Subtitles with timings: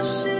[0.00, 0.39] close.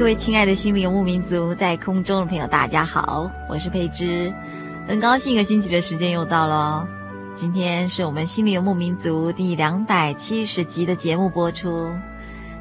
[0.00, 4.32] 各位亲爱的心灵游牧民族，在空中的朋友，大家好，我是佩芝，
[4.88, 6.88] 很高兴一个星期的时间又到了。
[7.34, 11.92] 今天是我们心灵游牧民族第两百七十集的节目播出。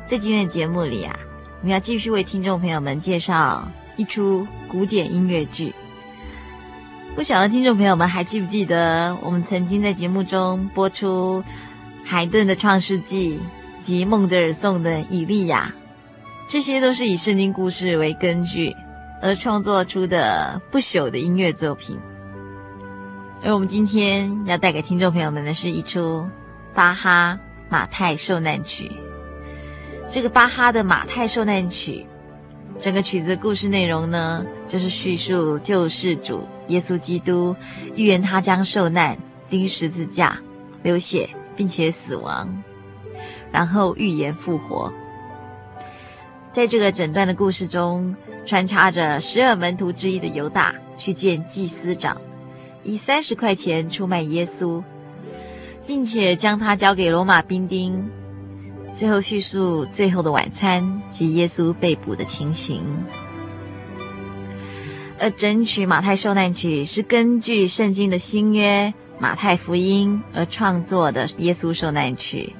[0.05, 1.17] 在今天的节目里啊，
[1.61, 5.73] 我们要继续为听众朋友们介绍一出古典音乐剧。
[7.15, 11.41] 不晓得听众朋友们还记不记得，我们曾经在节目中播出
[12.03, 13.39] 海顿的《创世纪》
[13.81, 15.73] 及孟德尔颂的《以利亚》。
[16.49, 18.75] 这些都是以圣经故事为根据
[19.21, 21.95] 而创作出的不朽的音乐作品，
[23.43, 26.27] 而我们今天要带给听众朋友们的是一出
[26.73, 27.39] 巴哈
[27.69, 28.91] 马太受难曲。
[30.07, 32.03] 这个巴哈的马太受难曲，
[32.79, 37.55] 整个曲子的故事内容呢，就是叙述救世主耶稣基督
[37.95, 39.15] 预言他将受难、
[39.51, 40.35] 钉十字架、
[40.81, 42.63] 流血，并且死亡，
[43.51, 44.91] 然后预言复活。
[46.59, 48.13] 在这个整段的故事中，
[48.45, 52.19] 穿插着十二门徒之一的犹大去见祭司长，
[52.83, 54.83] 以三十块钱出卖耶稣，
[55.87, 58.05] 并且将他交给罗马兵丁。
[58.93, 62.83] 最后叙述最后的晚餐及耶稣被捕的情形。
[65.17, 72.53] 而整曲马太受难曲是根据圣经的新约马太福音而创作的耶稣受难曲。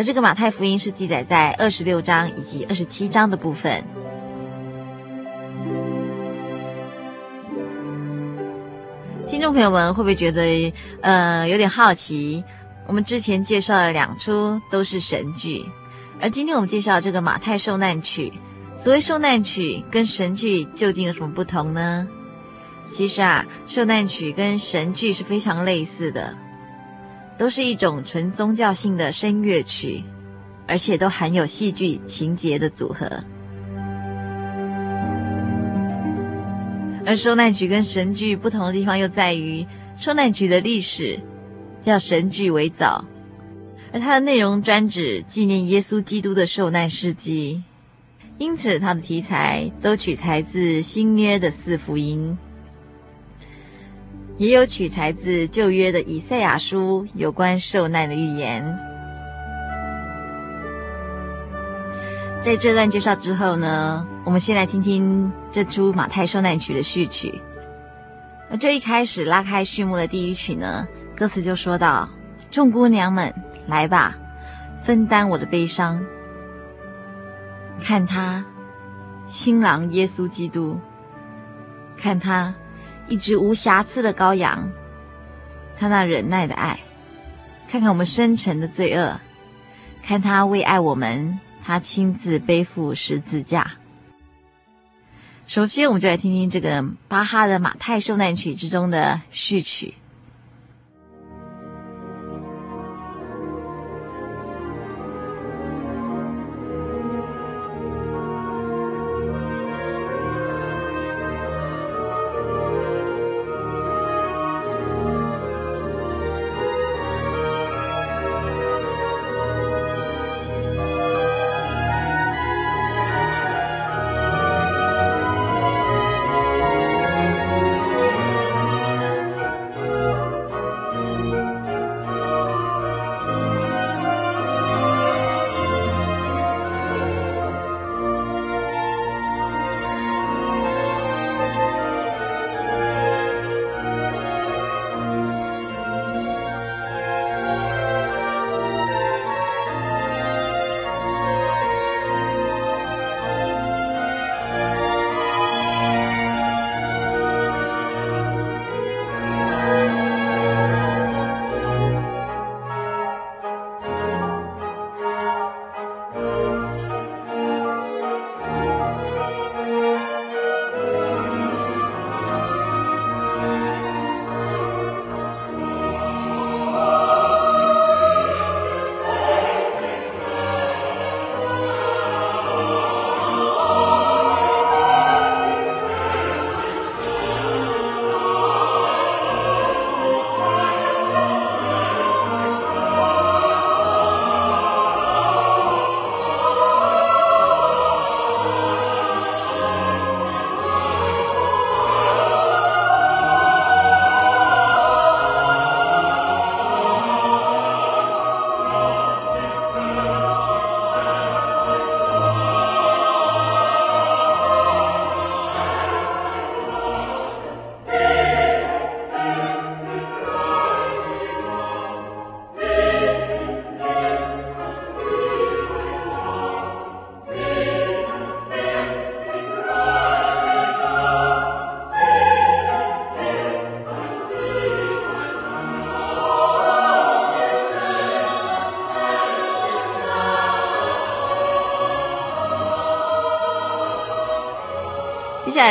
[0.00, 3.84] 而这个马太福音是记载在二十六章以及二十七章的部分。
[9.28, 10.72] 听众朋友们会不会觉得，
[11.02, 12.42] 呃，有点好奇？
[12.86, 15.66] 我们之前介绍了两出都是神剧，
[16.18, 18.32] 而今天我们介绍这个马太受难曲。
[18.74, 22.08] 所谓受难曲跟神剧究竟有什么不同呢？
[22.88, 26.34] 其实啊，受难曲跟神剧是非常类似的。
[27.40, 30.04] 都是一种纯宗教性的声乐曲，
[30.66, 33.10] 而且都含有戏剧情节的组合。
[37.06, 41.18] 而受难曲跟神剧不同的地方又在于，受难曲的历史
[41.80, 43.02] 叫神剧为早，
[43.90, 47.62] 而它的内容专指纪念耶稣基督的受难事迹，
[48.36, 52.36] 因此它的题材都取材自新约的四福音。
[54.40, 58.64] 也有取材自旧约的以赛亚书有关受难的预言。
[62.40, 67.38] 在这段介绍之后呢，我们先来听听这出马太受难曲的序曲。
[68.50, 72.08] 而这一开始拉开序幕的第一曲呢，歌词就说到
[72.50, 73.34] ：“众姑娘们，
[73.66, 74.16] 来吧，
[74.82, 76.02] 分担我的悲伤。
[77.78, 78.42] 看他，
[79.26, 80.80] 新郎耶稣基督，
[81.94, 82.54] 看他。”
[83.10, 84.70] 一只无瑕疵的羔羊，
[85.76, 86.78] 他那忍耐的爱，
[87.68, 89.20] 看看我们深沉的罪恶，
[90.00, 93.72] 看他为爱我们，他亲自背负十字架。
[95.48, 99.94] 首先，我们就来听听这个巴哈的《马太受难曲》之中的序曲。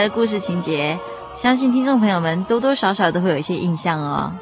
[0.01, 1.00] 的故事情节，
[1.36, 4.34] 相信听众朋友们多多少少都会有一些印象哦。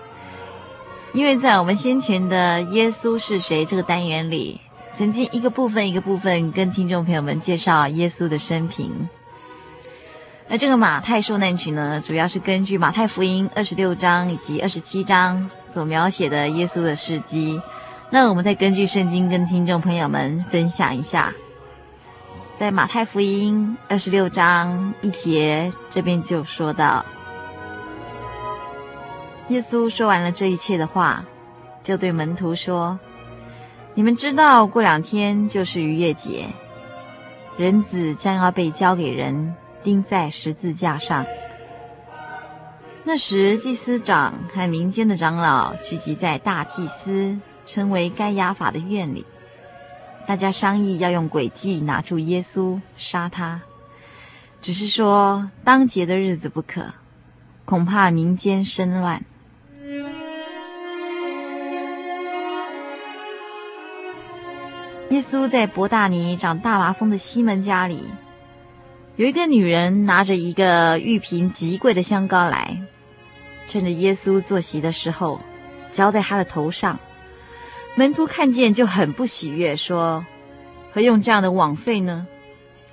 [1.14, 4.60] 因为在我们先前的“耶稣是谁”这个单元里，
[4.94, 9.08] 曾经一个部分一个部分跟听众朋友们介绍耶稣的生平。
[10.50, 17.62] 而这个马太受难曲呢，主要是根据马太福音二十六章以及二十七章所描写的耶稣的事迹。
[18.10, 21.34] 那我们再根据圣经跟听众朋友们分享一下，
[22.58, 27.06] 在马太福音二十六章一节这边就说到，
[29.50, 31.24] 耶稣说完了这一切的话，
[31.84, 33.00] 就对门徒说
[33.94, 36.48] ：“你们知道，过两天就是逾越节，
[37.58, 41.26] 人子将要被交给人。”钉在十字架上。
[43.04, 47.38] 那时，祭司长和民间的长老聚集在大祭司
[47.68, 49.26] 称为该亚法的院里，
[50.28, 53.62] 大家商议要用诡计拿住耶稣，杀他。
[54.60, 56.94] 只是说当节的日子不可，
[57.64, 59.24] 恐怕民间生乱。
[65.10, 68.04] 耶稣在伯大尼长大麻风的西门家里。
[69.16, 72.78] 有一个女人拿着一个玉瓶极贵的香膏来，
[73.66, 75.40] 趁着耶稣坐席的时候，
[75.90, 77.00] 浇在他的头上。
[77.98, 80.24] 门徒看见就很不喜悦，说
[80.94, 82.28] ：“何用这样的枉费呢？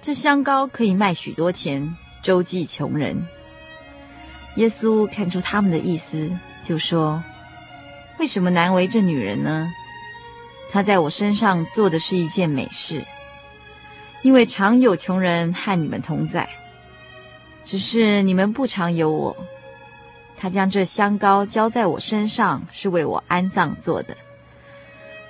[0.00, 3.14] 这香膏可以卖许多钱，周济穷人。”
[4.56, 7.22] 耶稣看出他们的意思，就说
[8.18, 9.70] ：“为什么难为这女人呢？
[10.72, 13.04] 她在我身上做的是一件美事。”
[14.24, 16.48] 因为常有穷人和你们同在，
[17.62, 19.36] 只是你们不常有我。
[20.38, 24.16] 他将这香膏浇在我身上，是为我安葬做的。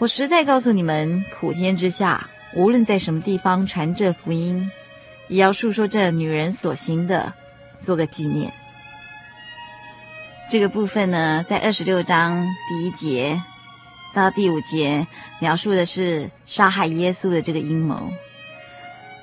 [0.04, 4.70] 我实在告诉你们，普天之下，无论在什么地方传这福音，
[5.28, 7.32] 也要述说这女人所行的，
[7.78, 8.52] 做个纪念。
[10.50, 13.40] 这个部分呢，在二十六章第一节
[14.12, 15.06] 到第五节，
[15.38, 18.12] 描述的是杀害耶稣的这个阴谋。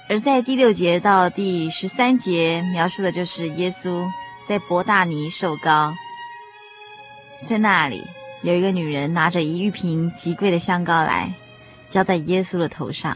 [0.10, 4.10] 而在第六节到第十三节描述的就是耶稣
[4.48, 5.94] 在伯大尼受膏，
[7.46, 8.04] 在那里
[8.44, 11.32] 有一个女人拿着一玉瓶极贵的香膏来，
[11.90, 13.16] 浇在耶稣的头上。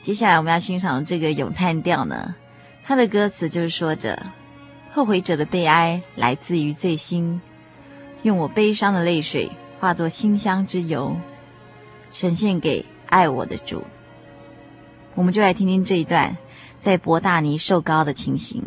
[0.00, 2.34] 接下来我们要欣赏这个咏叹调呢，
[2.84, 4.20] 它的歌词就是说着：
[4.92, 7.40] 后悔者的悲哀来自于罪心，
[8.22, 9.48] 用我悲伤的泪水
[9.78, 11.16] 化作馨香之油，
[12.12, 13.84] 呈现给爱我的主。
[15.14, 16.36] 我们就来听听这一段
[16.78, 18.60] 在伯大尼受膏的情形。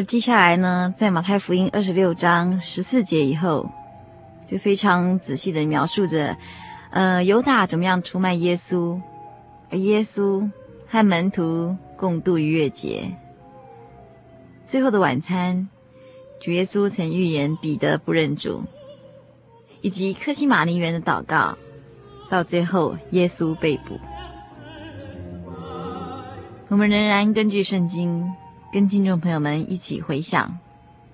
[0.00, 3.70] 而接下来呢，在马太福音二十六章十四节以后，
[4.46, 6.34] 就非常仔细的描述着，
[6.88, 8.98] 呃，犹大怎么样出卖耶稣，
[9.68, 10.50] 而耶稣
[10.88, 13.14] 和门徒共度逾越节。
[14.66, 15.68] 最后的晚餐，
[16.40, 18.64] 主耶稣曾预言彼得不认主，
[19.82, 21.58] 以及客西马尼园的祷告，
[22.30, 24.00] 到最后耶稣被捕。
[26.68, 28.26] 我们仍然根据圣经，
[28.72, 30.56] 跟听众朋友们一起回想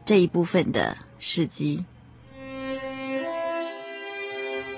[0.04, 1.82] 这一部分的事迹。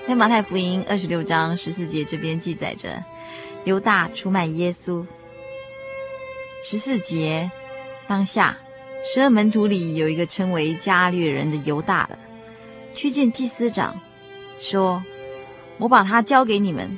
[0.07, 3.03] 在马太福音二十六章十四节这边记载着，
[3.65, 5.05] 犹大出卖耶稣。
[6.63, 7.51] 十四节
[8.07, 8.57] 当下，
[9.03, 12.17] 十二门徒里有一个称为加略人的犹大的，
[12.95, 13.99] 去见祭司长，
[14.57, 15.03] 说
[15.79, 16.97] ：“我把他交给你们，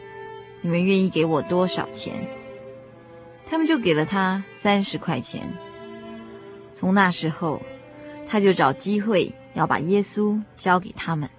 [0.61, 2.13] 你们愿意给我多少钱？”
[3.49, 5.41] 他们就给了他三十块钱。
[6.73, 7.61] 从那时候，
[8.27, 11.29] 他就找机会要把耶稣交给他们。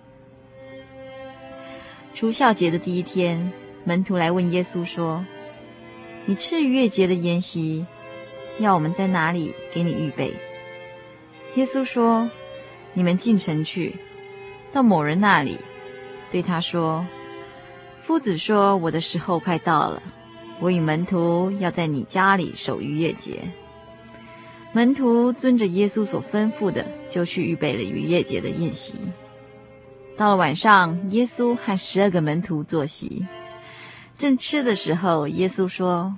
[2.15, 3.53] 除酵节的第一天，
[3.85, 5.25] 门徒来问耶稣说
[6.27, 7.87] ：“你吃逾越节的筵席，
[8.59, 10.35] 要我们在哪里给你预备？”
[11.57, 12.31] 耶稣说
[12.93, 13.97] ：“你们进城去，
[14.71, 15.57] 到某人那里，
[16.31, 17.07] 对他说
[18.03, 20.03] ：‘夫子说，我的时候快到了，
[20.61, 23.41] 我与门徒要在你家里守逾越节。’”
[24.73, 28.95] 门徒遵着耶稣所吩咐的，就去预备了逾越节的宴席。
[30.17, 33.27] 到了晚上，耶稣和十二个门徒坐席，
[34.17, 36.15] 正吃的时候，耶稣说：“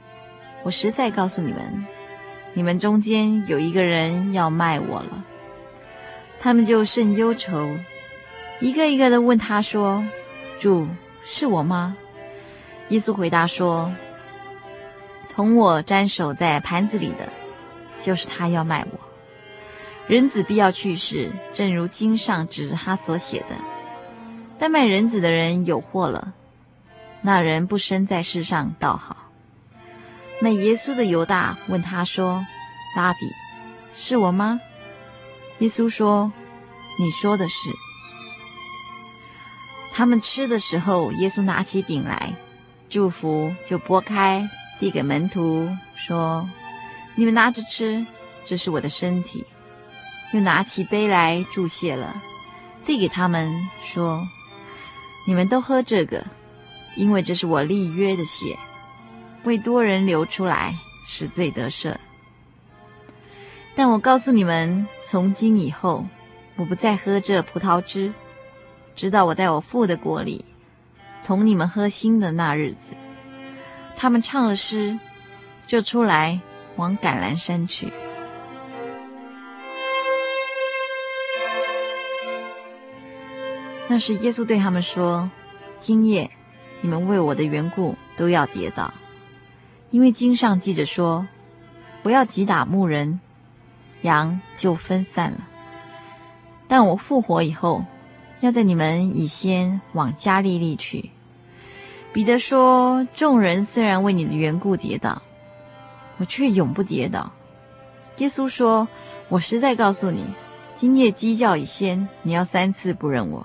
[0.63, 1.87] 我实在告诉你们，
[2.53, 5.25] 你们中间有一个人要卖我了。”
[6.39, 7.69] 他们就甚忧愁，
[8.61, 10.05] 一个一个的问他说
[10.61, 10.87] ：“主，
[11.25, 11.97] 是我吗？”
[12.91, 13.93] 耶稣回答说
[15.33, 17.33] ：“同我沾手在盘子里的，
[18.05, 19.01] 就是他要卖我。
[20.07, 23.57] 人子必要去世，正如经上指着他所写的。”
[24.61, 26.35] 但卖人子的人有祸了，
[27.23, 29.17] 那人不生在世上倒好。
[30.41, 32.45] 卖耶稣的犹大问他说
[32.95, 33.21] ：“拉比，
[33.97, 34.61] 是我吗？”
[35.61, 36.31] 耶稣说
[37.01, 37.71] ：“你说的是。”
[39.95, 42.35] 他们吃的时候，耶稣拿起饼来，
[42.91, 46.49] 祝福，就拨开，递给门徒，说
[47.17, 48.05] ：“你们拿着吃，
[48.45, 49.45] 这是我的身体。”
[50.33, 52.21] 又拿起杯来，注谢了，
[52.85, 54.27] 递给他们，说。
[55.27, 56.27] 你们都喝这个，
[56.97, 58.59] 因为这是我立约的血，
[59.45, 60.75] 为多人流出来，
[61.07, 61.95] 使罪得赦。
[63.77, 66.05] 但我告诉你们，从今以后，
[66.57, 68.13] 我不再喝这葡萄汁，
[68.95, 70.45] 直到我在我父的国里，
[71.25, 72.93] 同你们喝新的那日子。
[73.97, 74.99] 他们唱了诗，
[75.67, 76.41] 就出来
[76.77, 77.93] 往橄榄山去。
[83.87, 85.31] 那时，耶稣对他们说
[85.79, 86.31] ：“今夜，
[86.81, 88.93] 你们为我的缘故都要跌倒，
[89.91, 91.27] 因为经上记着说，
[92.03, 93.21] 不要击打牧人，
[94.01, 95.47] 羊就分散了。
[96.67, 97.85] 但我复活以后，
[98.41, 101.11] 要在你们以先往加利利去。”
[102.15, 105.21] 彼得说：“众人虽然为你的缘故跌倒，
[106.19, 107.33] 我却永不跌倒。”
[108.19, 108.87] 耶稣说
[109.29, 110.25] ：“我实在告诉你，
[110.75, 113.45] 今夜鸡叫以先，你要三次不认我。”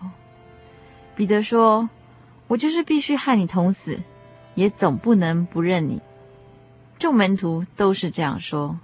[1.15, 1.89] 彼得说
[2.47, 3.99] ：“我就是必须和你同死，
[4.53, 6.01] 也总不能不认你。”
[6.99, 8.77] 众门徒都是这样说。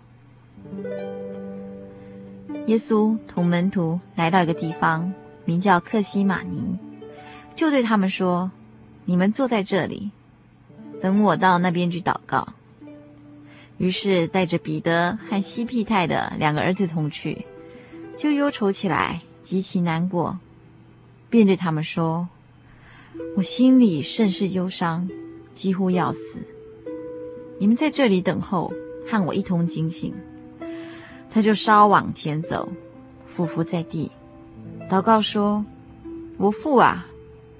[2.65, 5.13] 耶稣同门徒来到一个地方，
[5.45, 6.79] 名叫客西马尼，
[7.55, 8.49] 就对他们说
[9.05, 10.09] ：“你们坐在这里，
[10.99, 12.47] 等我到那边去祷告。”
[13.77, 17.45] 于是带着彼得和西庇太的两个儿子同去，
[18.17, 20.39] 就忧愁起来，极其难过。
[21.29, 22.29] 便对他们说
[23.35, 25.09] ：“我心里甚是忧伤，
[25.51, 26.39] 几乎要死。
[27.59, 28.71] 你们在这里等候，
[29.07, 30.13] 和我一同警醒。”
[31.29, 32.69] 他就稍往前走，
[33.27, 34.09] 俯伏在地，
[34.89, 35.65] 祷告说
[36.39, 37.05] ：“我父啊，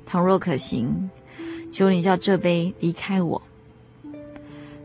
[0.05, 1.09] 倘若可行，
[1.73, 3.41] 求你叫这杯离开我。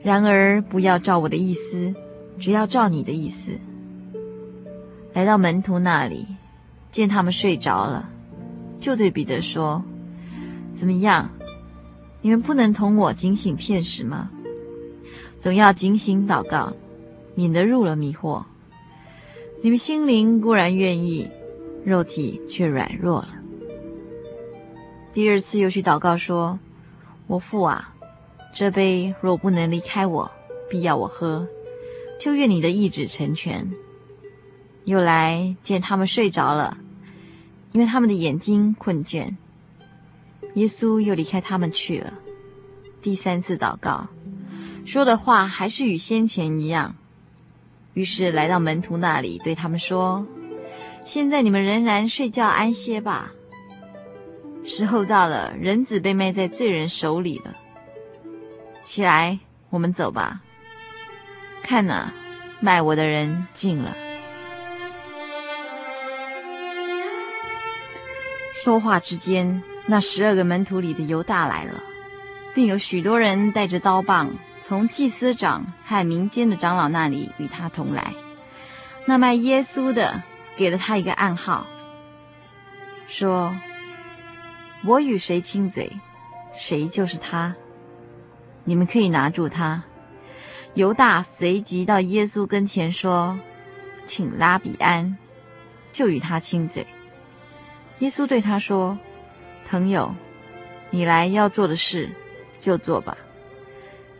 [0.02, 1.94] 然而不要照我的意思，
[2.38, 3.52] 只要照你的意思。”
[5.12, 6.26] 来到门徒那里，
[6.90, 8.08] 见他们睡着了。
[8.78, 9.84] 就对彼得说
[10.74, 11.30] ：“怎么样？
[12.22, 14.30] 你们不能同我警醒片时吗？
[15.38, 16.72] 总要警醒祷告，
[17.34, 18.44] 免得入了迷惑。
[19.62, 21.28] 你们心灵固然愿意，
[21.84, 23.28] 肉体却软弱了。”
[25.12, 26.58] 第二次又去祷告说
[27.26, 27.89] ：“我父啊，
[28.52, 30.30] 这杯若不能离开我，
[30.68, 31.46] 必要我喝，
[32.18, 33.70] 就愿你的意志成全。”
[34.86, 36.78] 又来见他们睡着了，
[37.72, 39.36] 因为他们的眼睛困倦。
[40.54, 42.14] 耶稣又离开他们去了。
[43.00, 44.08] 第三次祷告，
[44.84, 46.96] 说的话还是与先前一样。
[47.94, 50.26] 于是来到门徒那里，对他们说
[51.04, 53.32] ：“现在你们仍然睡觉安歇吧。
[54.64, 57.54] 时候到了，人子被卖在罪人手里了。
[58.90, 60.40] 起来，我们走吧。
[61.62, 62.12] 看呐，
[62.58, 63.96] 卖我的人进了。”
[68.52, 71.80] 说话之间，那十二个门徒里的犹大来了，
[72.52, 74.34] 并有许多人带着刀棒。
[74.64, 78.12] 从祭司长和民间的长老那里与他同来，
[79.04, 80.20] 那卖耶稣的
[80.56, 81.64] 给了他一个暗号，
[83.06, 83.54] 说
[84.84, 85.92] ：“我与谁亲嘴，
[86.56, 87.54] 谁就是他。
[88.70, 89.82] 你们可以拿住他。”
[90.74, 93.36] 犹大随即到耶稣跟前说
[94.06, 95.18] ：“请拉比安。”
[95.90, 96.86] 就与他亲嘴。
[97.98, 98.96] 耶稣对他说
[99.68, 100.14] ：“朋友，
[100.90, 102.08] 你来要做的事，
[102.60, 103.16] 就做吧。”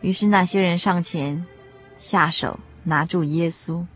[0.03, 1.47] 于是那些人上前，
[1.97, 3.87] 下手拿住耶稣。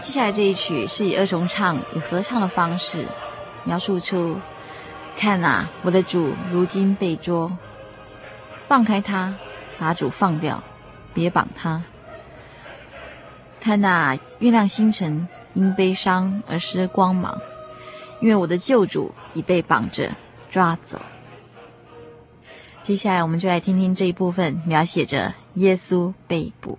[0.00, 3.06] 接下来这一曲是以二重唱与合唱的方式，
[3.64, 4.40] 描述出：
[5.16, 7.50] 看啊，我的主如今被捉，
[8.66, 9.34] 放开他，
[9.78, 10.62] 把主放掉，
[11.14, 11.82] 别绑他。
[13.58, 17.40] 看哪，月亮星辰因悲伤而失光芒，
[18.20, 20.10] 因为我的救主已被绑着
[20.50, 21.00] 抓走。
[22.82, 26.78] 接下来，我们就来听听这一部分，描写着耶稣被捕。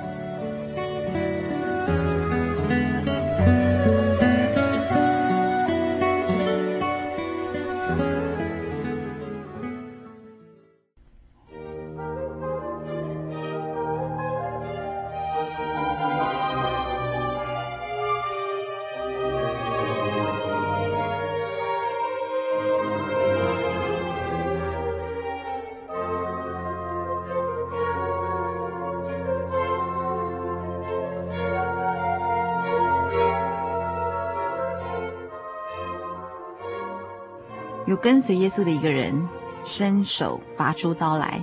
[38.01, 39.29] 跟随耶稣的一个人，
[39.63, 41.39] 伸手拔出刀来，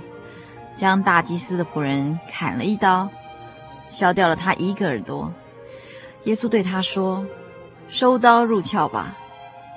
[0.75, 3.07] 将大祭司的仆人砍了一刀，
[3.87, 5.31] 削掉了他一个耳朵。
[6.25, 7.25] 耶稣对他说
[7.87, 9.15] ：“收刀入鞘吧，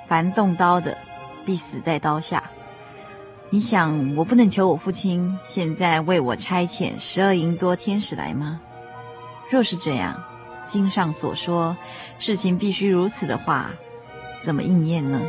[0.07, 0.97] 凡动刀的，
[1.45, 2.43] 必死在刀下。
[3.49, 8.59] 你想我不能求我父亲现在为我差遣十二营多天使来吗？
[9.49, 10.21] 若是这样，
[10.65, 11.77] 经上所说
[12.19, 13.71] 事情必须如此的话，
[14.41, 15.21] 怎么应验呢？”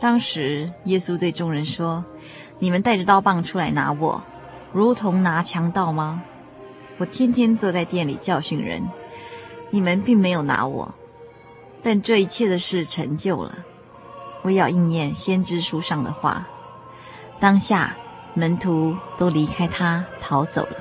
[0.00, 2.04] 当时，耶稣对众人说
[2.60, 4.22] ：“你们带着刀棒出来拿我，
[4.72, 6.22] 如同拿强盗吗？
[6.98, 8.88] 我天天坐在殿里教训人，
[9.70, 10.94] 你们并没有拿我。
[11.82, 13.58] 但这一切的事成就了，
[14.44, 16.46] 为要应验先知书上的话。
[17.40, 17.96] 当下，
[18.34, 20.76] 门徒都离开他逃走了。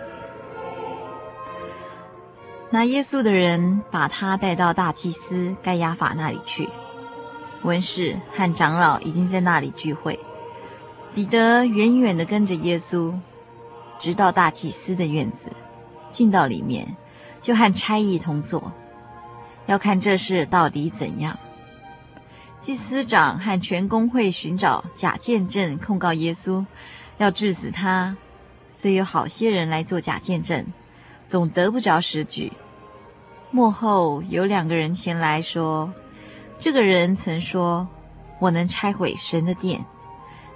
[2.70, 6.70] 拿耶稣的人把他带到大祭司盖亚法那里去。”
[7.64, 10.20] 文士和长老已经在那里聚会，
[11.14, 13.14] 彼得远远地跟着耶稣，
[13.98, 15.52] 直到大祭司的院子，
[16.12, 16.96] 进到里面，
[17.42, 18.72] 就和差役同坐，
[19.66, 21.38] 要看这事到底怎样。
[22.60, 26.66] 祭司长和全公会寻找假见证控告耶稣，
[27.18, 28.16] 要治死他。
[28.70, 30.66] 虽有好些人来做假见证，
[31.28, 32.54] 总得不着实据。
[33.50, 35.92] 幕后有两个人前来说
[36.60, 37.88] ：“这个人曾说，
[38.40, 39.86] 我能拆毁神的殿，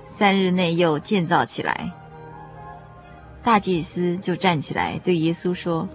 [0.06, 1.92] 三日内又建造起来。”
[3.44, 5.88] 大祭司就站起来对耶稣说：“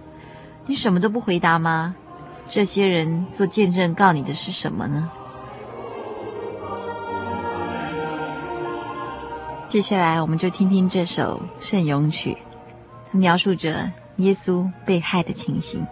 [0.65, 1.95] 你什么都不回答吗？
[2.49, 5.09] 这些人做见证告你的是什么呢？”
[9.69, 12.37] 接下来，我们就听听这首圣咏曲，
[13.11, 15.85] 它描述着耶稣被害的情形。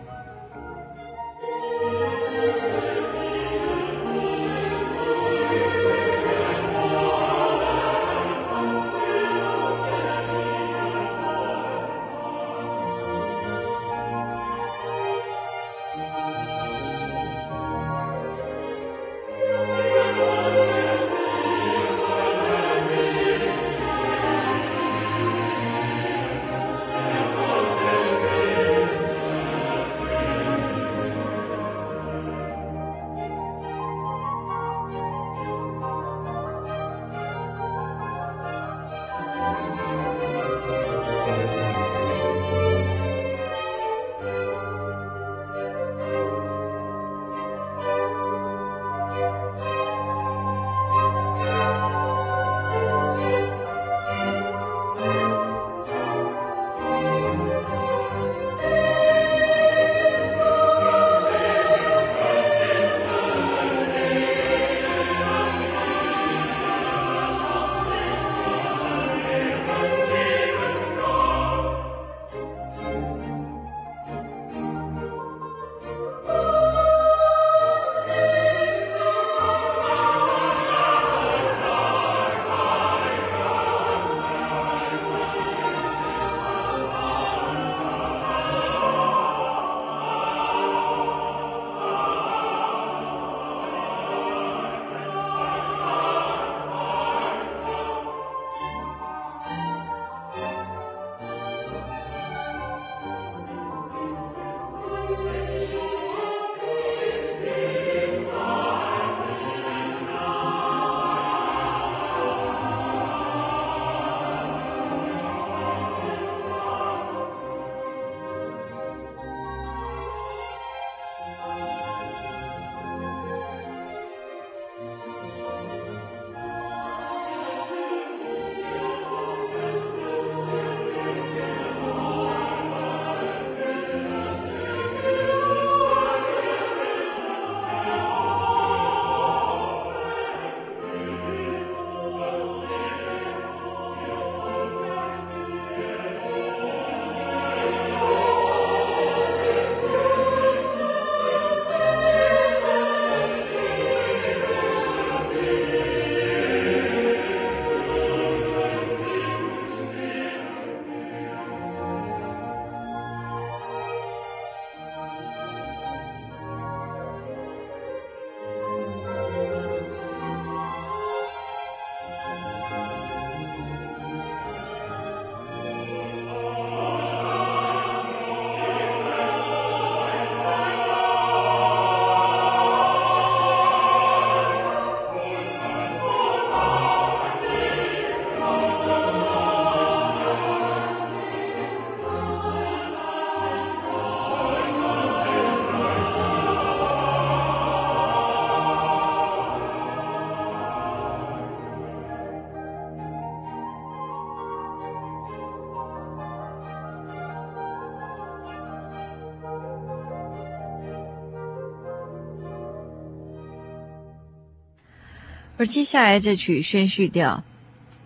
[215.57, 217.43] 而接下来这曲宣叙调，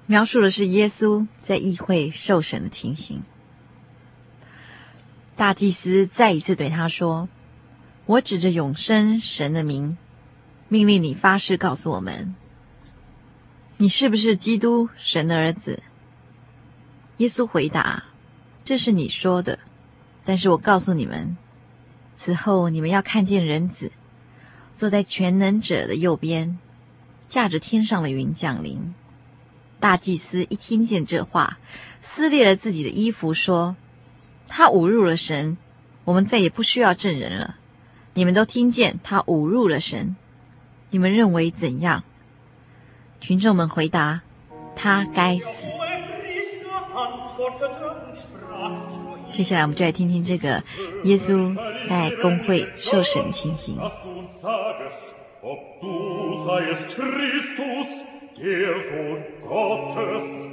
[0.05, 3.23] 描述的是耶稣在议会受审的情形。
[5.35, 7.27] 大祭司再一次对他说
[8.05, 9.97] ：“我指着永生神的名，
[10.67, 12.35] 命令你发誓告诉我们，
[13.77, 15.81] 你是不是基督神的儿子？”
[17.17, 18.03] 耶稣回答
[18.63, 19.57] ：“这是你说的，
[20.23, 21.35] 但是我告诉你们，
[22.15, 23.91] 此后你们要看见人子
[24.75, 26.59] 坐在全能者的右边。”
[27.29, 28.93] 驾着天上的云降临。
[29.79, 31.59] 大祭司一听见这话，
[32.01, 33.77] 撕裂了自己的衣服，说
[34.49, 35.57] ：“他侮辱了神，
[36.03, 37.55] 我们再也不需要证人了。
[38.15, 40.17] 你们都听见他侮辱了神，
[40.89, 42.03] 你们认为怎样？
[43.21, 44.21] 群众们回答：
[44.75, 45.71] 他该死。
[49.31, 50.61] 接下来，我们就来听听这个
[51.05, 51.55] 耶稣
[51.87, 53.77] 在公会受审的情形。
[55.41, 57.87] ob du seiest Christus,
[58.37, 60.47] der Sohn Gottes.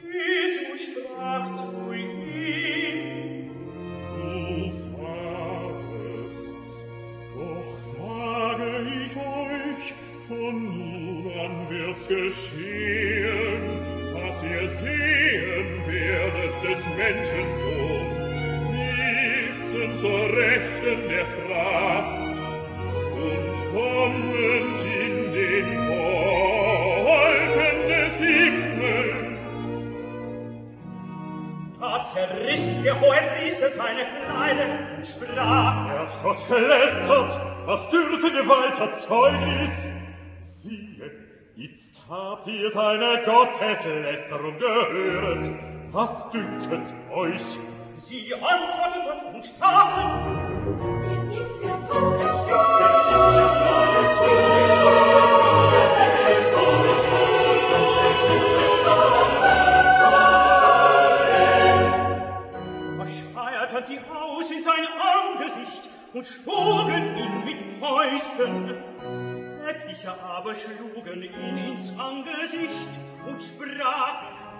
[0.00, 3.50] Jesus sprach zu ihm,
[4.16, 5.64] du sagtest,
[7.34, 8.68] doch sage
[9.04, 9.94] ich euch,
[10.28, 13.62] von nun an wird's geschehen,
[14.14, 18.08] was ihr sehen werdet des Menschen Sohn,
[18.72, 22.23] sitzen zur Rechten der Kraft,
[32.04, 39.70] zerriß der Hohenpriester seine Kleider und sprach, Herzgott gelästert, was dürfen wir weiter Zeugnis?
[40.44, 41.10] Siehe,
[41.56, 45.50] jetzt habt ihr seine Gotteslästerung gehört.
[45.90, 47.58] Was dünket euch?
[47.94, 50.73] Sie antworteten und sprachen,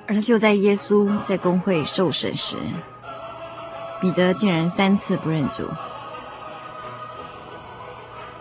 [0.06, 2.56] 而就在耶稣在公会受审时，
[4.00, 5.66] 彼得竟然三次不认主。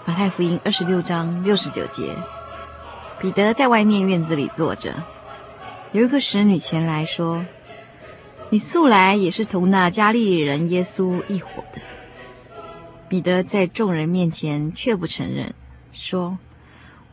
[0.04, 2.14] 马太福音二十六章六十九节，
[3.20, 4.94] 彼得在外面院子里坐着，
[5.94, 7.46] 有一个使女前来说
[8.52, 11.80] ：“你素来也是同那加利利人耶稣一伙的。”
[13.14, 15.54] 彼得在众人面前却不承认，
[15.92, 16.40] 说：“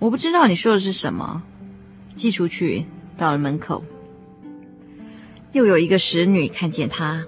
[0.01, 1.43] 我不知道你说的是什么。”
[2.17, 2.87] 寄出去，
[3.19, 3.85] 到了门口，
[5.53, 7.27] 又有一个使女看见他，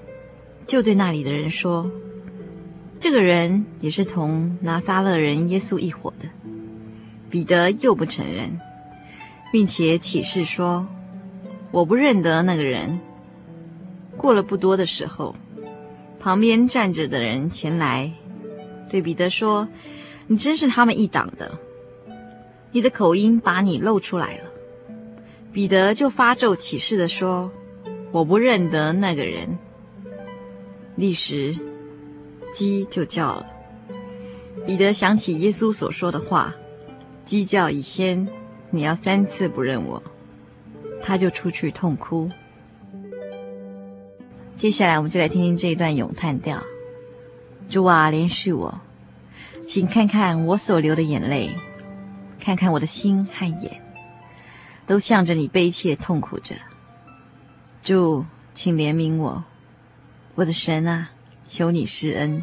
[0.67, 1.91] 就对那里的人说
[2.99, 6.27] ：“这个人也是同拿撒勒人耶稣一伙的。”
[7.29, 8.59] 彼得又不承认，
[9.53, 10.89] 并且起誓说
[11.73, 12.99] ：“我不认得那个人。”
[14.17, 15.37] 过了不多的时候，
[16.19, 18.11] 旁边站着的人前来。
[18.93, 19.67] 对彼得说
[20.29, 21.51] ：“你真是他们一党的，
[22.73, 24.51] 你的口音把你露出来了。”
[25.51, 27.51] 彼得就发咒起誓的说
[28.13, 29.59] ：“我不认得那个人。”
[30.95, 31.57] 立时，
[32.53, 33.47] 鸡就叫了。
[34.67, 36.55] 彼得想起耶稣所说的话
[37.25, 38.29] ：“鸡叫以先，
[38.69, 40.03] 你要三次不认我。”
[41.03, 42.31] 他就出去痛哭。
[44.59, 46.63] 接下来，我们就来听听这一段咏叹调。
[47.73, 48.79] 主啊，怜恤我，
[49.67, 51.57] 请看看我所流的眼泪，
[52.39, 53.81] 看看我的心和眼，
[54.85, 56.55] 都向着你悲切痛苦着。
[57.83, 59.43] 主，请怜悯我，
[60.35, 61.13] 我的神啊，
[61.47, 62.43] 求你施恩。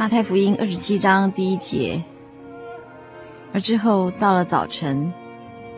[0.00, 2.02] 马太福音二十七章第一节。
[3.52, 5.12] 而之后到了早晨，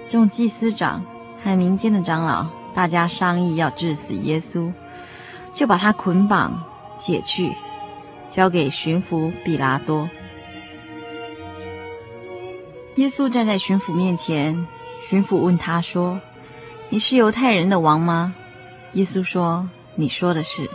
[0.07, 1.05] 众祭司长
[1.43, 4.73] 和民间的长老大家商议要治死耶稣，
[5.53, 6.63] 就把他捆绑
[6.97, 7.53] 解去，
[8.31, 10.09] 交给巡抚彼拉多。
[12.95, 14.69] 耶稣站在巡抚面前，
[15.01, 16.21] 巡抚问他说
[16.91, 18.33] ：“你是犹太人的王吗？”
[18.95, 20.71] 耶稣说：“你说的是。”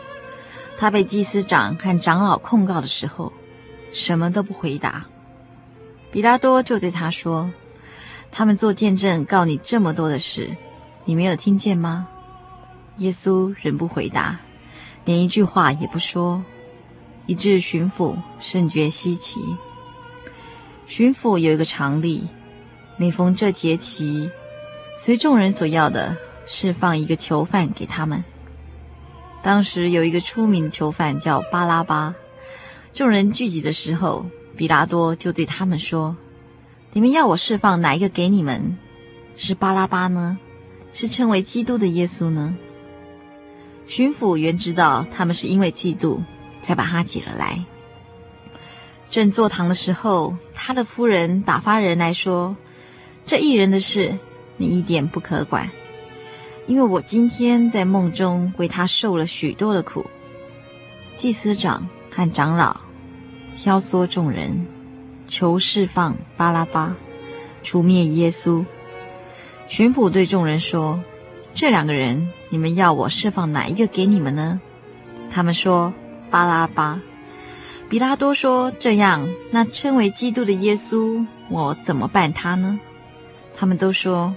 [0.80, 3.34] 他被祭司长和长老控告的时候，
[3.98, 5.04] 什么都不回答。
[6.12, 7.52] 比拉多就对他说
[8.32, 10.56] ：“他们做见证告你这么多的事，
[11.04, 12.08] 你没有听见吗？”
[12.98, 14.40] 耶稣仍不回答，
[15.04, 16.44] 连一句话也不说，
[17.26, 19.40] 以致巡抚甚觉稀奇。
[20.86, 22.28] 巡抚有一个常例，
[22.98, 24.30] 每逢这节期，
[25.00, 28.24] 随众人所要的，释放一个囚犯给他们。
[29.42, 32.14] 当时有一个出名的囚犯叫巴拉巴。
[32.98, 34.26] 众人聚集的时候，
[34.56, 36.18] 彼拉多就对他们说
[36.94, 38.76] ：“你们要我释放哪一个给你们？
[39.36, 40.40] 是巴拉巴呢？
[40.94, 42.58] 是称为基督的耶稣呢？”
[43.86, 46.18] 巡抚原知道他们是因为嫉妒，
[46.60, 47.64] 才把他挤了来。
[49.12, 52.58] 正坐堂的时候，他的夫人打发人来说
[53.28, 54.18] ：“这一人的事，
[54.58, 55.70] 你一点不可管，
[56.66, 60.04] 因为我今天在梦中为他受了许多的苦。”
[61.16, 62.82] 祭司长和长老
[63.60, 64.68] 挑唆众人，
[65.26, 66.96] 求释放巴拉巴，
[67.64, 68.64] 除灭耶稣。
[69.68, 71.02] 巡抚对众人说
[71.56, 74.62] ：“这两个人，你们要我释放哪一个给你们呢？”
[75.32, 75.92] 他们说
[76.30, 77.02] ：“巴拉巴。”
[77.90, 82.80] 比拉多说：“这样，那称为基督的耶稣，我怎么办他呢？”
[83.58, 84.36] 他们都说：“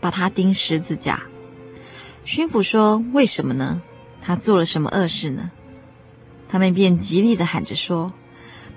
[0.00, 1.22] 把他钉十字架。”
[2.24, 3.82] 巡抚说：“为什么呢？
[4.22, 5.50] 他做了什么恶事呢？”
[6.48, 8.12] 他们便极力地喊着说：“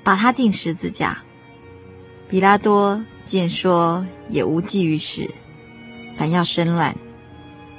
[0.04, 1.22] 把他钉十字架。”
[2.30, 5.30] 彼拉多见说也无济于事，
[6.18, 6.96] 反要生乱，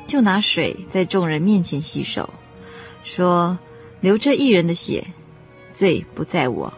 [0.07, 2.28] 就拿水在众人面前洗手，
[3.03, 3.59] 说
[4.01, 5.07] ：“流这一人的血。”
[5.72, 6.74] 罪不在我，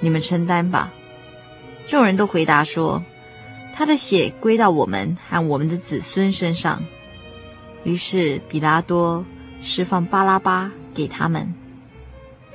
[0.00, 0.92] 你们承担吧。
[1.88, 3.02] 众人都回答说
[3.74, 6.84] ：“他的血归到我们和我们的子孙身上。”
[7.84, 9.24] 于是彼拉多
[9.62, 11.54] 释放巴拉巴给他们，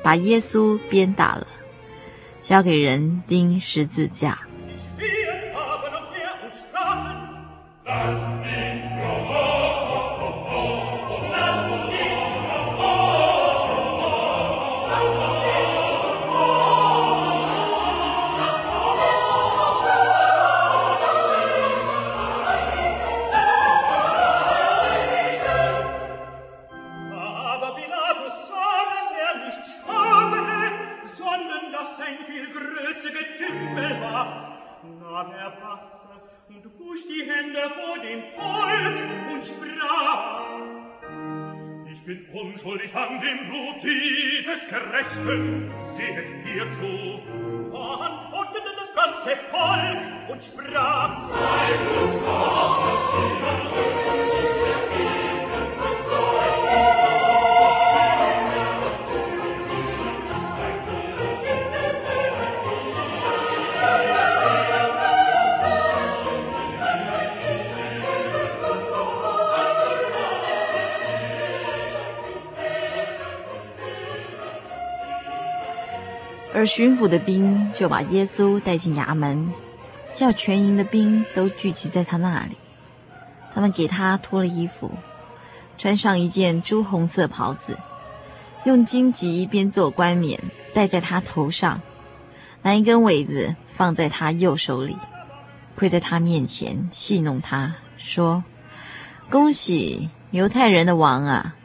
[0.02, 1.47] 把耶稣鞭打了，
[2.41, 4.39] 交给人钉十字架。
[42.41, 47.19] unschuldig an dem Blut dieses Gerechten, sehet ihr zu.
[47.71, 51.69] Da antwortete das ganze Volk und sprach, Sei
[52.01, 54.28] gestorben, ihr Bösen,
[76.60, 79.53] 而巡抚的兵就把耶稣带进衙门，
[80.14, 82.57] 叫全营的兵都聚集在他那里。
[83.53, 84.91] 他们给他脱了衣服，
[85.78, 87.78] 穿上一件朱红色袍子，
[88.66, 90.38] 用荆棘编做冠冕
[90.74, 91.82] 戴在他头上，
[92.62, 94.97] 拿一根苇子放在他右手里，
[95.78, 98.43] 跪在他面前戏弄他说
[99.32, 101.55] ：“恭喜犹太人的王啊！”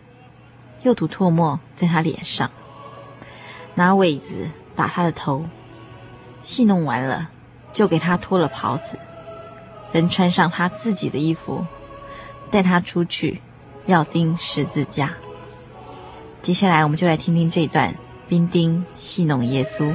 [0.84, 2.48] 又吐唾沫在他脸上，
[3.74, 4.46] 拿苇子。
[4.76, 5.44] 打他的头，
[6.42, 7.30] 戏弄完了，
[7.72, 8.98] 就给他脱了袍子，
[9.92, 11.64] 人穿上他自己的衣服，
[12.50, 13.40] 带他出去，
[13.86, 15.14] 要钉十字架。
[16.42, 17.94] 接下来，我们就来听听这段
[18.28, 19.94] 兵丁戏弄耶稣。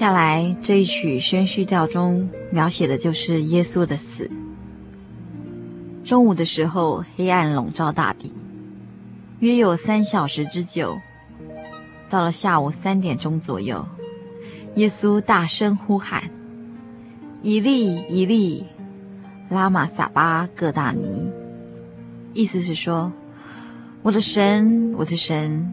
[0.00, 4.30] 下来这一曲宣叙调中描写的就是耶稣的死。
[6.02, 8.32] 中午的时候，黑暗笼罩大地，
[9.40, 10.98] 约有三小时之久。
[12.08, 13.86] 到了下午三点钟左右，
[14.76, 16.30] 耶稣大声呼喊
[17.42, 18.64] ：“以利，以利，
[19.50, 21.30] 拉玛撒巴各大尼。”
[22.32, 23.12] 意思是说
[24.00, 25.70] ：“我的神，我的神，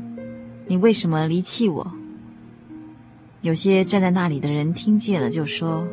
[0.65, 1.89] 你为什么离弃我？”
[3.47, 5.87] 有些站在那里的人听见了，就说：“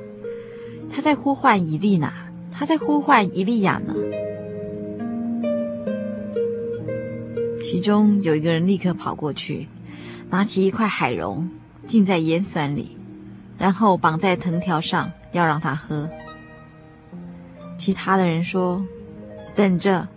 [0.91, 2.13] 他在呼唤以利娜，
[2.51, 3.95] 他在呼唤以利亚呢。”
[7.63, 9.69] 其中有一个人立刻跑过去，
[10.31, 11.49] 拿起一块海蓉，
[11.87, 12.97] 浸在盐酸里，
[13.57, 16.11] 然后绑在藤条上，要让他喝。
[17.79, 18.85] 其他的人说
[19.55, 20.09] ：“等着，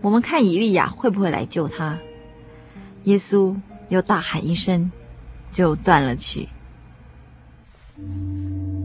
[0.00, 1.98] 我们看以利亚会不会来救他。”
[3.04, 3.54] 耶稣
[3.90, 4.90] 又大喊一声，
[5.52, 6.48] 就断了气。
[7.95, 8.84] 忽然，殿里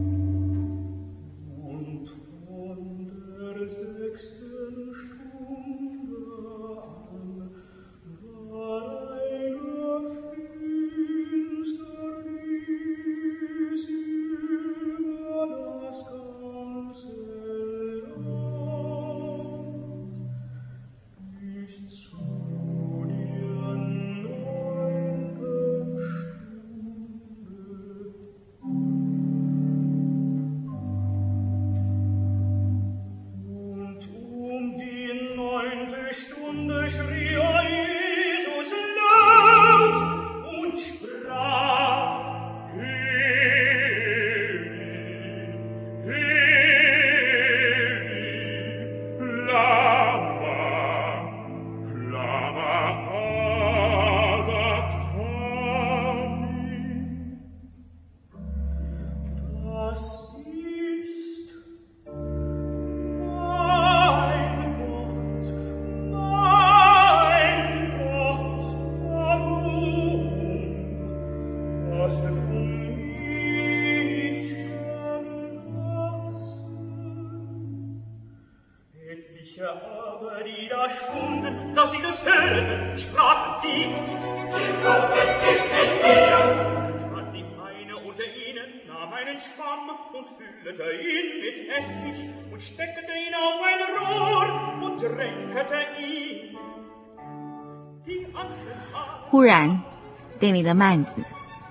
[100.82, 101.22] 幔子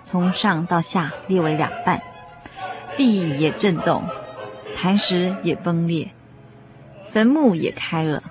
[0.05, 2.01] 从上到下裂为两半，
[2.95, 4.07] 地也震动，
[4.74, 6.09] 磐石也崩裂，
[7.09, 8.24] 坟墓也开了。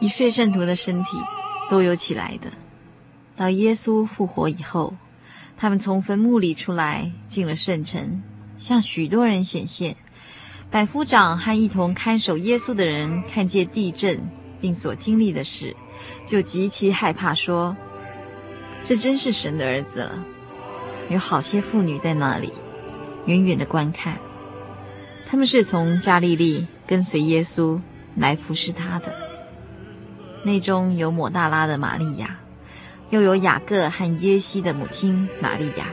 [0.00, 1.10] 一睡圣徒的身体
[1.68, 2.50] 都有起来的。
[3.36, 4.94] 到耶稣复活以后，
[5.58, 8.22] 他们从坟墓里出来，进了圣城，
[8.56, 9.96] 向许多人显现。
[10.70, 14.18] 百夫长和一同看守耶稣的人看见地震，
[14.62, 15.76] 并所经历的事，
[16.26, 17.76] 就极其害怕，说。
[18.84, 20.24] 这真是神的儿子了。
[21.08, 22.52] 有好些妇女在那里，
[23.26, 24.18] 远远的观看。
[25.26, 27.80] 他们是从加利利跟随耶稣
[28.16, 29.14] 来服侍他的。
[30.42, 32.38] 内中有抹大拉的玛利亚，
[33.10, 35.88] 又有雅各和约西的母亲玛利亚，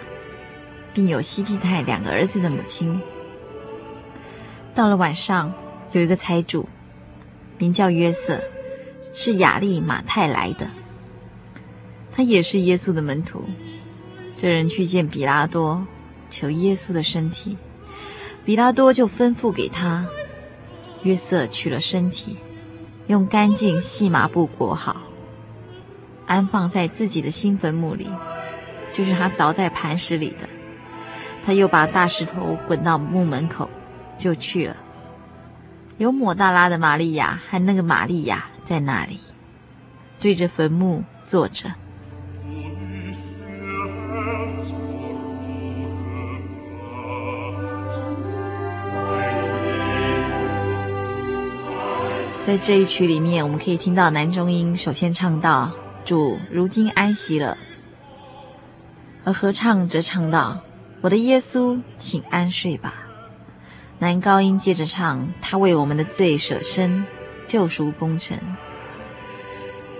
[0.93, 3.01] 并有西庇太两个儿子的母亲。
[4.73, 5.53] 到了晚上，
[5.93, 6.69] 有一个财主，
[7.57, 8.41] 名叫约瑟，
[9.13, 10.67] 是雅利马太来的。
[12.15, 13.43] 他也是耶稣的门徒。
[14.37, 15.85] 这人去见比拉多，
[16.29, 17.57] 求耶稣的身体。
[18.45, 20.07] 比拉多就吩咐给他，
[21.03, 22.37] 约瑟取了身体，
[23.07, 25.01] 用干净细麻布裹好，
[26.25, 28.07] 安放在自己的新坟墓里，
[28.91, 30.47] 就是他凿在磐石里的。
[31.43, 33.69] 他又把大石头滚到墓门口，
[34.17, 34.77] 就去了。
[35.97, 39.19] 有抹大拉的玛利亚和那个玛利亚在那里，
[40.19, 41.71] 对着坟墓坐着。
[52.45, 55.71] 在这一曲里面，我们可以听到男中音首先唱到
[56.05, 57.57] “主如今安息了”，
[59.25, 60.59] 而合唱则唱到
[61.01, 62.93] “我的耶稣，请安睡吧”。
[63.97, 67.03] 男高音接着唱：“他为我们的罪舍身，
[67.47, 68.39] 救赎功臣。”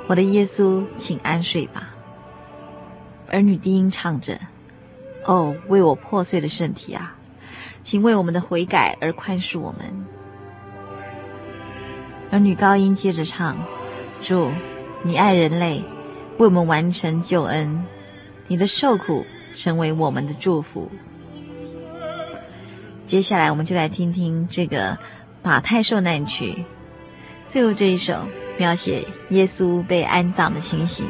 [0.06, 1.96] 我的耶稣，请安睡吧。
[3.28, 4.40] 而女低音唱着
[5.26, 7.16] ：“哦，为我破碎的身体啊，
[7.82, 10.06] 请为我们的悔改而宽恕我们。”
[12.36, 13.58] 儿女高音接着唱
[14.20, 14.52] ：“主，
[15.04, 15.82] 你爱人类，
[16.38, 17.82] 为我们完成救恩，
[18.50, 20.92] 你的受苦成为我们的祝福。”
[23.08, 24.98] 接下来，我们就来听听这个
[25.44, 26.66] 马太受难曲，
[27.48, 28.28] 最后这一首
[28.58, 31.08] 描写耶稣被安葬的情形。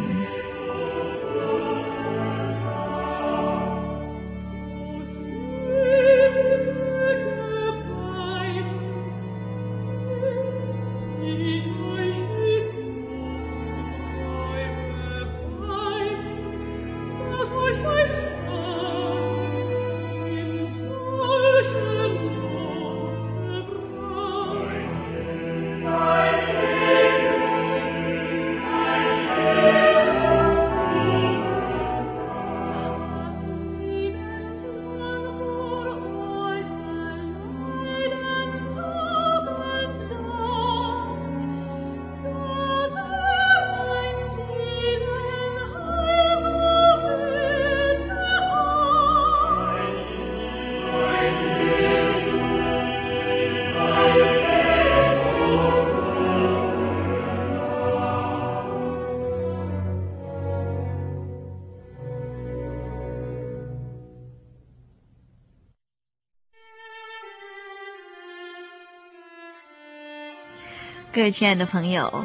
[71.26, 72.23] 位亲爱的朋友，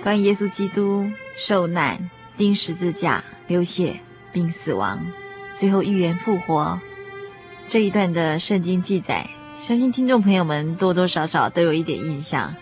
[0.00, 3.98] 关于耶稣基督受难、钉十字架、流血
[4.30, 5.04] 并死亡，
[5.56, 6.80] 最后预言复活
[7.66, 12.54] 这一段的圣经记载，相信听众朋友们多多少少都有一点印象。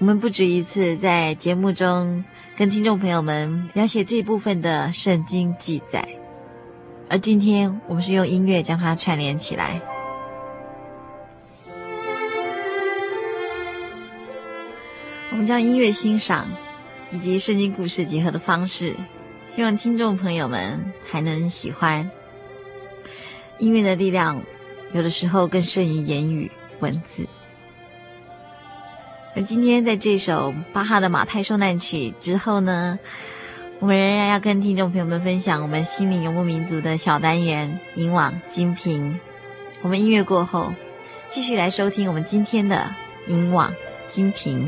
[0.00, 2.24] 我们不止一次在节目中
[2.56, 6.04] 跟听众朋友们描写这一部分的圣经记载，
[7.08, 9.80] 而今天我们是用音乐将它串联起来。
[15.40, 16.54] 我们将音乐欣赏
[17.10, 18.94] 以及圣经故事结合的方式，
[19.46, 22.10] 希望听众朋友们还能喜欢。
[23.56, 24.42] 音乐的力量，
[24.92, 27.26] 有的时候更胜于言语文字。
[29.34, 32.98] 而今天在这首巴哈的《马太受难曲》之后呢，
[33.78, 39.14] 我们仍然要跟听众朋友们分享我们心灵游牧民族的小单元《引网经频》。
[39.80, 40.74] 我们音乐过后，
[41.30, 42.94] 继续来收听我们今天的
[43.30, 43.72] 《引网
[44.06, 44.66] 经频》。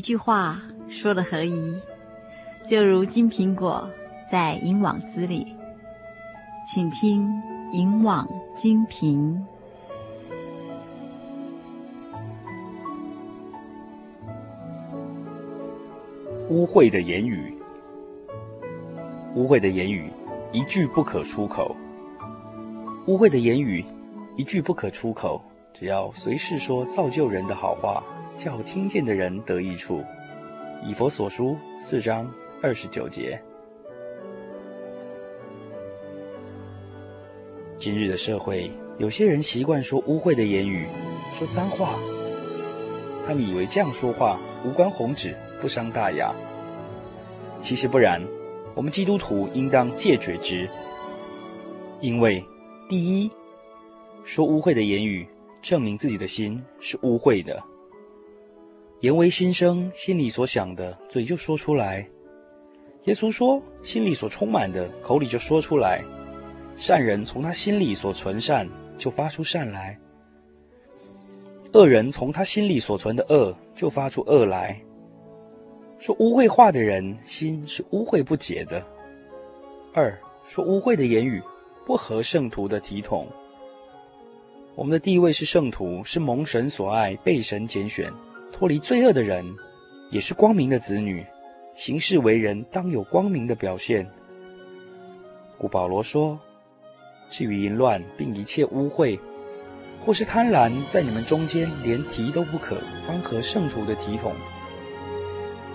[0.00, 1.78] 一句话说的合宜，
[2.64, 3.86] 就如金苹果
[4.32, 5.54] 在银网子里，
[6.66, 7.30] 请听
[7.72, 9.44] 银网金瓶。
[16.48, 17.54] 污秽的言语，
[19.34, 20.10] 污秽的言语，
[20.50, 21.76] 一句不可出口。
[23.04, 23.84] 污秽的言语，
[24.34, 25.42] 一句不可出口。
[25.74, 28.02] 只要随时说造就人的好话。
[28.42, 30.02] 叫听见的人得益处，
[30.82, 32.26] 以佛所书四章
[32.62, 33.38] 二十九节。
[37.78, 40.86] 今日的社会，有些人习惯说污秽的言语，
[41.38, 41.90] 说脏话。
[43.26, 46.32] 他们以为这样说话无关宏旨，不伤大雅。
[47.60, 48.22] 其实不然，
[48.74, 50.66] 我们基督徒应当戒绝之。
[52.00, 52.42] 因为，
[52.88, 53.30] 第一，
[54.24, 55.28] 说污秽的言语，
[55.60, 57.62] 证明自己的心是污秽的。
[59.00, 62.06] 言为心声，心里所想的，嘴就说出来。
[63.04, 66.04] 耶稣说：“心里所充满的，口里就说出来。
[66.76, 69.96] 善人从他心里所存善，就发出善来；
[71.72, 74.78] 恶人从他心里所存的恶，就发出恶来。
[75.98, 78.84] 说污秽话的人，心是污秽不洁的。
[79.94, 80.14] 二
[80.46, 81.40] 说污秽的言语
[81.86, 83.26] 不合圣徒的体统。
[84.74, 88.12] 我们的地位是圣徒，是蒙神所爱、被神拣选、
[88.60, 89.42] 脱离罪恶的人，
[90.10, 91.24] 也是光明的子女。
[91.78, 94.06] 行事为人当有光明的表现。
[95.56, 96.38] 故保罗说
[97.32, 99.18] ：“至于淫乱，并一切污秽，
[100.04, 104.34] 或是贪婪，在你们中间连提都不可，方合圣徒的体统。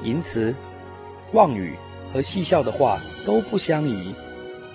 [0.04, 0.54] 淫词、
[1.34, 1.74] 妄语
[2.14, 4.14] 和戏笑的话都不相宜，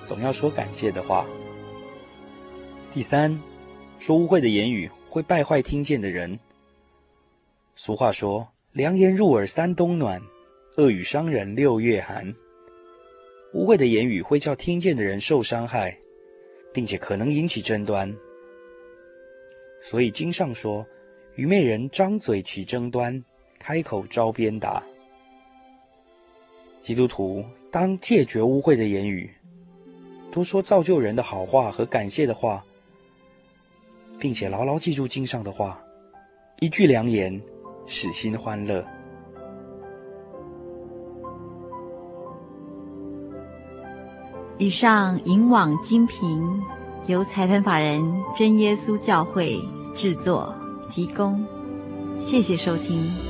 [0.05, 1.25] 总要说感谢的话。”
[2.93, 3.41] 第三，
[4.01, 6.37] 说污秽的言语会败坏听见的人。
[7.83, 10.21] 俗话说：“良言入耳三冬暖。”
[10.77, 12.31] 恶语伤人六月寒，
[13.55, 15.97] 污秽的言语会叫听见的人受伤害，
[16.75, 18.15] 并且可能引起争端。
[19.81, 20.87] 所以经上说，
[21.37, 23.25] 愚昧人张嘴起争端，
[23.59, 24.83] 开口招鞭打。
[26.83, 29.31] 基督徒当戒绝污秽的言语，
[30.31, 32.63] 多说造就人的好话和感谢的话，
[34.19, 35.83] 并且牢牢记住经上的话，
[36.59, 37.41] 一句良言，
[37.93, 38.85] 使心欢乐。
[44.59, 46.41] 以上引网精品
[47.07, 48.01] 由财团法人
[48.37, 49.61] 真耶稣教会
[49.93, 50.55] 制作
[50.89, 51.45] 提供，
[52.17, 53.30] 谢谢收听。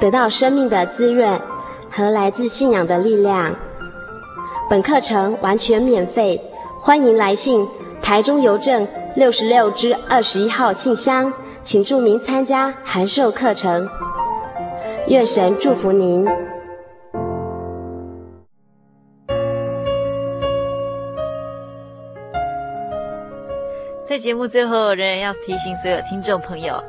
[0.00, 1.38] 得到生命的滋润
[1.90, 3.54] 和来自信仰的力量。
[4.70, 6.42] 本课程完全免费，
[6.80, 7.68] 欢迎来信
[8.00, 11.30] 台中邮政六十六支二十一号信箱，
[11.62, 13.86] 请注明参加函授课程。
[15.08, 16.26] 愿神祝福您。
[24.08, 26.82] 在节目最后，仍然要提醒所有听众朋友。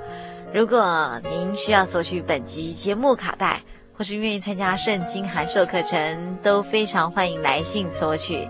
[0.53, 8.45] 如果您需要索取本集节目卡带，或是愿意参加圣经函授课程，都非常欢迎来信索取。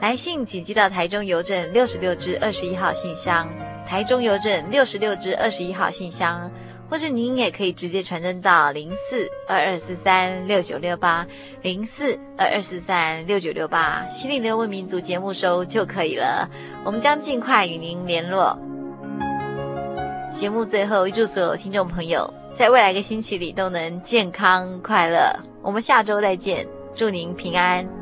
[0.00, 3.46] 来信请寄到台中邮政六十六支二十一号信箱，
[3.86, 6.50] 台中邮政六十六支二十一号信箱，
[6.88, 11.26] 或是您也可以直接传真到零四二二四三六九六八
[11.60, 16.48] 零四二二四三六九六八，希利牛问民族节目收就可以了。
[16.82, 18.58] 我们将尽快与您联络。
[20.32, 25.30] 节目最后，预祝所有听众朋友在未来一个星期里都能健康快乐。
[25.62, 28.01] 我们下周再见，祝您平安。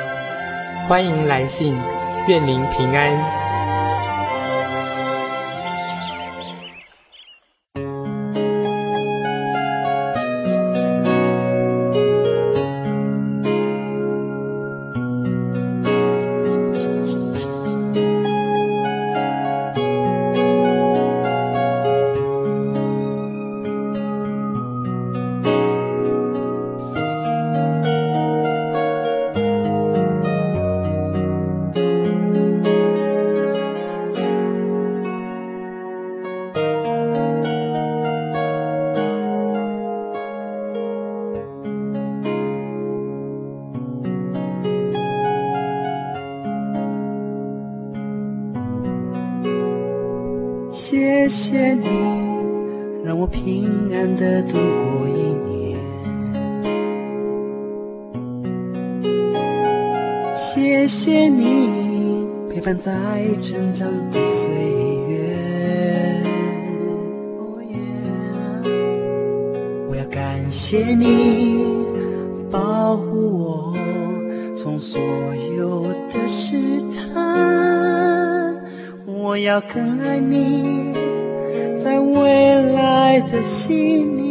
[0.91, 1.73] 欢迎来信，
[2.27, 3.40] 愿您平安。
[79.43, 80.93] 要更爱你，
[81.75, 84.30] 在未来的心里。